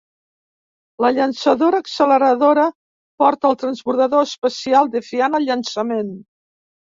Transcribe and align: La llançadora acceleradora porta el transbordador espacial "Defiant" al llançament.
La 1.05 1.09
llançadora 1.17 1.81
acceleradora 1.85 2.63
porta 3.25 3.51
el 3.51 3.59
transbordador 3.65 4.25
espacial 4.29 4.91
"Defiant" 4.97 5.39
al 5.43 5.47
llançament. 5.51 6.11